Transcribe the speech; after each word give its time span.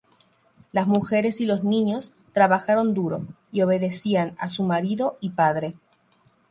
Las 0.71 0.87
mujeres 0.87 1.41
y 1.41 1.45
los 1.45 1.63
niños 1.63 2.11
trabajaron 2.31 2.95
duro 2.95 3.27
y 3.51 3.61
obedecían 3.61 4.35
a 4.39 4.49
su 4.49 4.63
marido 4.63 5.19
y 5.19 5.29
padre. 5.29 5.77